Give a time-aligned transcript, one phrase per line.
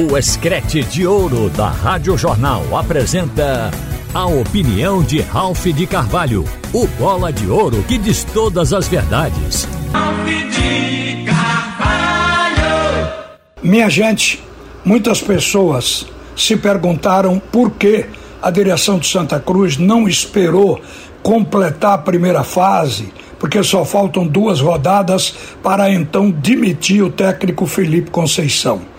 [0.00, 3.68] O Escrete de Ouro da Rádio Jornal apresenta
[4.14, 9.66] a opinião de Ralph de Carvalho, o bola de ouro que diz todas as verdades.
[9.92, 13.12] Ralph de Carvalho!
[13.60, 14.40] Minha gente,
[14.84, 16.06] muitas pessoas
[16.36, 18.06] se perguntaram por que
[18.40, 20.80] a direção de Santa Cruz não esperou
[21.24, 28.12] completar a primeira fase, porque só faltam duas rodadas para então demitir o técnico Felipe
[28.12, 28.96] Conceição.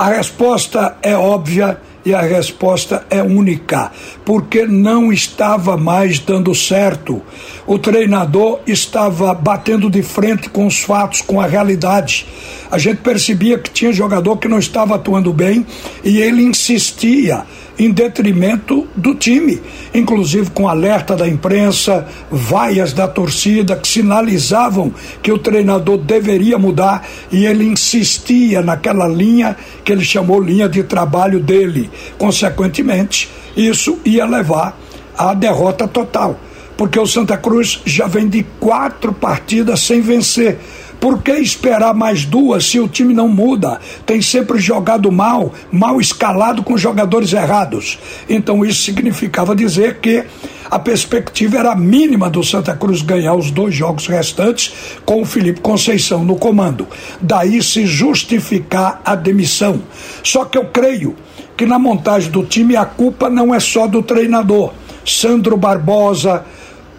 [0.00, 3.92] A resposta é óbvia e a resposta é única,
[4.24, 7.20] porque não estava mais dando certo.
[7.66, 12.26] O treinador estava batendo de frente com os fatos, com a realidade.
[12.70, 15.66] A gente percebia que tinha jogador que não estava atuando bem
[16.04, 17.44] e ele insistia
[17.76, 19.60] em detrimento do time,
[19.94, 24.92] inclusive com alerta da imprensa, vaias da torcida que sinalizavam
[25.22, 30.82] que o treinador deveria mudar e ele insistia naquela linha que ele chamou linha de
[30.82, 31.90] trabalho dele.
[32.18, 34.78] Consequentemente, isso ia levar
[35.16, 36.38] à derrota total,
[36.76, 40.58] porque o Santa Cruz já vem de quatro partidas sem vencer
[41.00, 43.80] por que esperar mais duas se o time não muda?
[44.04, 47.98] Tem sempre jogado mal, mal escalado com jogadores errados.
[48.28, 50.24] Então isso significava dizer que
[50.70, 54.72] a perspectiva era mínima do Santa Cruz ganhar os dois jogos restantes
[55.04, 56.86] com o Felipe Conceição no comando.
[57.20, 59.82] Daí se justificar a demissão.
[60.22, 61.16] Só que eu creio
[61.56, 64.72] que na montagem do time a culpa não é só do treinador.
[65.04, 66.44] Sandro Barbosa,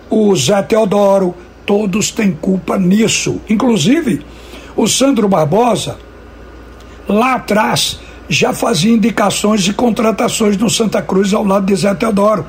[0.09, 1.33] o Zé Teodoro,
[1.71, 3.39] todos têm culpa nisso.
[3.47, 4.19] Inclusive,
[4.75, 5.95] o Sandro Barbosa,
[7.07, 12.45] lá atrás, já fazia indicações de contratações no Santa Cruz ao lado de Zé Teodoro.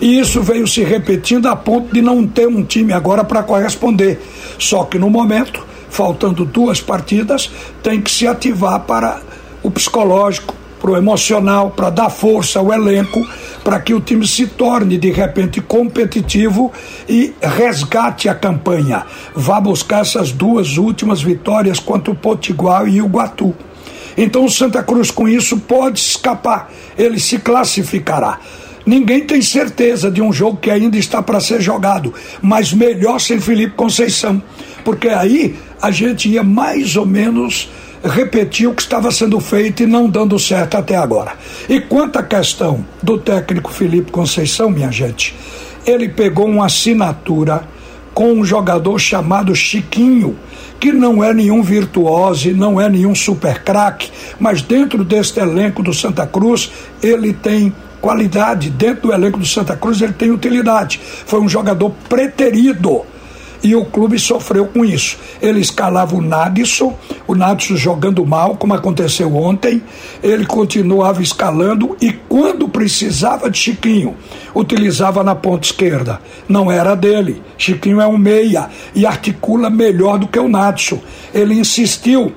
[0.00, 4.20] E isso veio se repetindo a ponto de não ter um time agora para corresponder.
[4.58, 9.20] Só que no momento, faltando duas partidas, tem que se ativar para
[9.62, 10.52] o psicológico,
[10.84, 13.26] para o emocional, para dar força ao elenco,
[13.64, 16.70] para que o time se torne de repente competitivo
[17.08, 19.06] e resgate a campanha.
[19.34, 23.54] Vá buscar essas duas últimas vitórias contra o Potiguar e o Guatu.
[24.14, 28.38] Então o Santa Cruz com isso pode escapar, ele se classificará.
[28.84, 33.40] Ninguém tem certeza de um jogo que ainda está para ser jogado, mas melhor sem
[33.40, 34.42] Felipe Conceição,
[34.84, 37.70] porque aí a gente ia mais ou menos
[38.04, 41.32] repetir o que estava sendo feito e não dando certo até agora.
[41.68, 45.34] E quanto à questão do técnico Felipe Conceição, minha gente,
[45.86, 47.66] ele pegou uma assinatura
[48.12, 50.36] com um jogador chamado Chiquinho,
[50.78, 55.92] que não é nenhum virtuoso, não é nenhum super craque, mas dentro deste elenco do
[55.92, 56.70] Santa Cruz,
[57.02, 61.00] ele tem qualidade, dentro do elenco do Santa Cruz ele tem utilidade.
[61.02, 63.02] Foi um jogador preterido
[63.64, 65.16] e o clube sofreu com isso.
[65.40, 66.94] Ele escalava o Nadson,
[67.26, 69.82] o Nadson jogando mal, como aconteceu ontem,
[70.22, 74.14] ele continuava escalando e quando precisava de Chiquinho,
[74.54, 76.20] utilizava na ponta esquerda.
[76.46, 77.42] Não era dele.
[77.56, 81.00] Chiquinho é um meia e articula melhor do que o Nadson.
[81.32, 82.32] Ele insistiu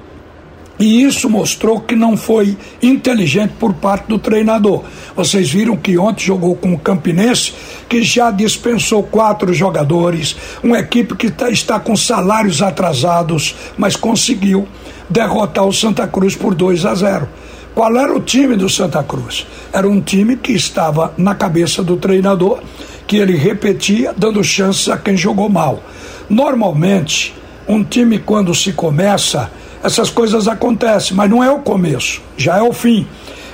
[0.80, 4.84] e isso mostrou que não foi inteligente por parte do treinador.
[5.16, 7.54] Vocês viram que ontem jogou com o Campinense,
[7.90, 14.68] que já dispensou quatro jogadores, uma equipe que tá, está com salários atrasados, mas conseguiu
[15.10, 17.28] derrotar o Santa Cruz por 2 a 0.
[17.74, 19.46] Qual era o time do Santa Cruz?
[19.72, 22.60] Era um time que estava na cabeça do treinador,
[23.06, 25.82] que ele repetia, dando chances a quem jogou mal.
[26.30, 27.36] Normalmente,
[27.68, 29.52] um time, quando se começa
[29.84, 33.08] essas coisas acontecem, mas não é o começo, já é o fim.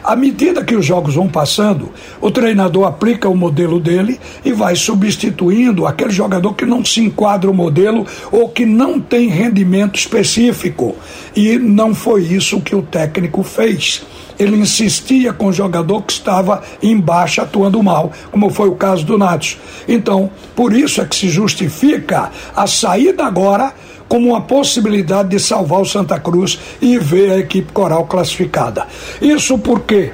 [0.03, 1.89] À medida que os jogos vão passando,
[2.19, 7.50] o treinador aplica o modelo dele e vai substituindo aquele jogador que não se enquadra
[7.50, 10.94] o modelo ou que não tem rendimento específico.
[11.34, 14.03] E não foi isso que o técnico fez.
[14.38, 19.17] Ele insistia com o jogador que estava embaixo atuando mal, como foi o caso do
[19.17, 19.57] Nacho.
[19.88, 23.73] Então, por isso é que se justifica a saída agora
[24.08, 28.86] como uma possibilidade de salvar o Santa Cruz e ver a equipe coral classificada.
[29.22, 30.11] Isso porque,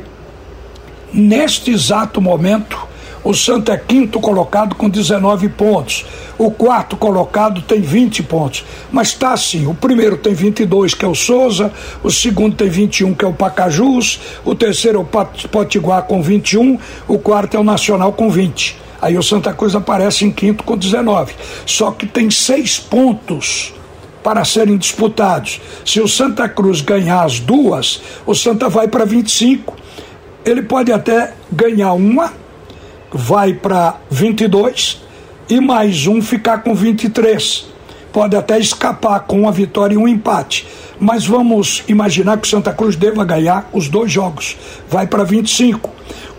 [1.14, 2.90] neste exato momento,
[3.22, 6.06] o Santa é quinto colocado com 19 pontos.
[6.38, 8.66] O quarto colocado tem 20 pontos.
[8.92, 11.72] Mas está assim: o primeiro tem 22, que é o Souza.
[12.02, 14.20] O segundo tem 21, que é o Pacajus.
[14.46, 16.80] O terceiro é o Potiguar com 21.
[17.08, 18.78] O quarto é o Nacional com 20.
[19.02, 21.34] Aí o Santa Cruz aparece em quinto com 19.
[21.66, 23.74] Só que tem seis pontos
[24.30, 25.60] para serem disputados.
[25.84, 29.76] Se o Santa Cruz ganhar as duas, o Santa vai para 25.
[30.46, 32.32] Ele pode até ganhar uma,
[33.12, 35.02] vai para 22
[35.50, 37.66] e mais um ficar com 23.
[38.14, 40.68] Pode até escapar com uma vitória e um empate.
[41.00, 44.56] mas vamos imaginar que o Santa Cruz deva ganhar os dois jogos,
[44.88, 45.90] vai para 25.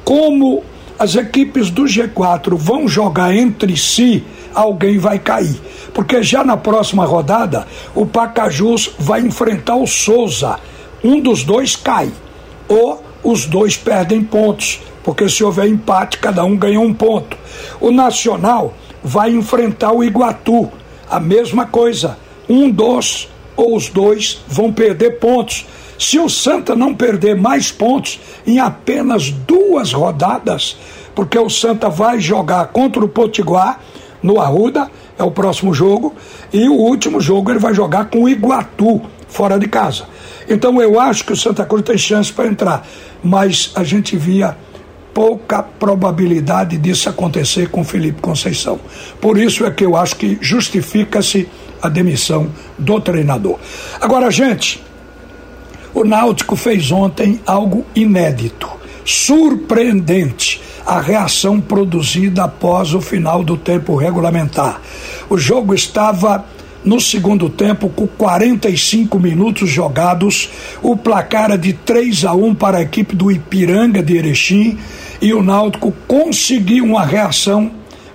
[0.05, 0.63] Como
[0.97, 4.23] as equipes do G4 vão jogar entre si,
[4.55, 5.61] alguém vai cair.
[5.93, 10.59] Porque já na próxima rodada, o Pacajus vai enfrentar o Souza.
[11.03, 12.11] Um dos dois cai.
[12.69, 14.81] Ou os dois perdem pontos.
[15.03, 17.37] Porque se houver empate, cada um ganha um ponto.
[17.81, 20.71] O Nacional vai enfrentar o Iguatu.
[21.09, 22.19] A mesma coisa.
[22.49, 25.67] Um dos ou os dois vão perder pontos.
[25.99, 30.79] Se o Santa não perder mais pontos em apenas duas rodadas,
[31.15, 33.81] porque o Santa vai jogar contra o Potiguar
[34.23, 36.15] no Arruda, é o próximo jogo,
[36.53, 40.05] e o último jogo ele vai jogar com o Iguatu, fora de casa.
[40.49, 42.87] Então eu acho que o Santa Cruz tem chance para entrar,
[43.23, 44.57] mas a gente via
[45.15, 48.79] pouca probabilidade disso acontecer com Felipe Conceição.
[49.21, 51.49] Por isso é que eu acho que justifica-se
[51.83, 53.59] a demissão do treinador.
[54.01, 54.83] Agora, gente,
[55.95, 58.69] o Náutico fez ontem algo inédito,
[59.05, 64.83] surpreendente a reação produzida após o final do tempo regulamentar.
[65.29, 66.45] O jogo estava
[66.85, 70.51] no segundo tempo, com 45 minutos jogados,
[70.83, 74.79] o placar era de 3 a 1 para a equipe do Ipiranga de Erechim
[75.23, 77.71] e o Náutico conseguiu uma reação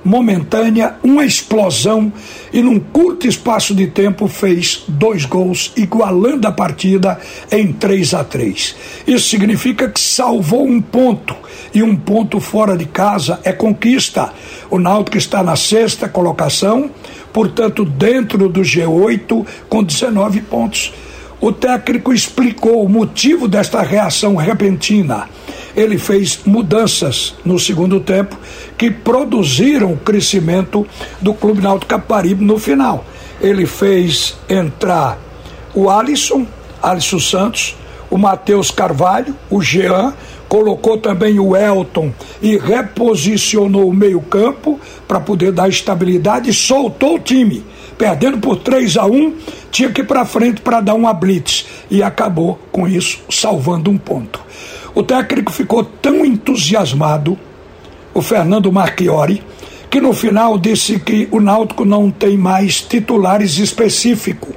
[0.05, 2.13] momentânea, uma explosão
[2.53, 7.19] e num curto espaço de tempo fez dois gols, igualando a partida
[7.51, 8.75] em 3 a 3.
[9.07, 11.35] Isso significa que salvou um ponto
[11.73, 14.31] e um ponto fora de casa é conquista.
[14.69, 16.89] O Náutico está na sexta colocação,
[17.33, 20.93] portanto dentro do G8 com 19 pontos.
[21.45, 25.29] O técnico explicou o motivo desta reação repentina
[25.75, 28.35] ele fez mudanças no segundo tempo
[28.75, 30.87] que produziram o crescimento
[31.21, 33.05] do Clube Náutico Caparibe no final.
[33.39, 35.19] Ele fez entrar
[35.75, 36.47] o Alisson,
[36.81, 37.75] Alisson Santos,
[38.09, 40.13] o Matheus Carvalho, o Jean,
[40.47, 42.11] colocou também o Elton
[42.41, 47.63] e reposicionou o meio-campo para poder dar estabilidade e soltou o time.
[47.97, 49.33] Perdendo por 3 a 1,
[49.71, 53.97] tinha que ir para frente para dar uma blitz e acabou com isso salvando um
[53.97, 54.41] ponto.
[54.93, 57.37] O técnico ficou tão entusiasmado,
[58.13, 59.43] o Fernando Marchiori,
[59.89, 64.53] que no final disse que o Náutico não tem mais titulares específicos.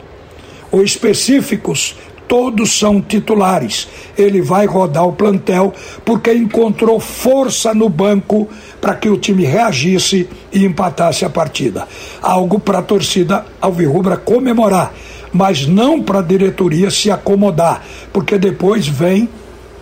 [0.70, 1.96] Ou específicos,
[2.29, 3.89] todos são titulares.
[4.17, 5.73] Ele vai rodar o plantel
[6.05, 8.47] porque encontrou força no banco
[8.81, 11.89] para que o time reagisse e empatasse a partida.
[12.23, 14.93] Algo para a torcida alvirrubra comemorar,
[15.33, 17.83] mas não para a diretoria se acomodar,
[18.13, 19.29] porque depois vem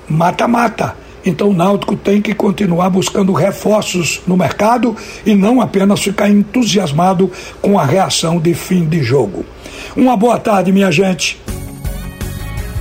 [0.09, 0.97] mata-mata.
[1.25, 4.95] Então o Náutico tem que continuar buscando reforços no mercado
[5.25, 9.45] e não apenas ficar entusiasmado com a reação de fim de jogo.
[9.97, 11.41] Uma boa tarde, minha gente.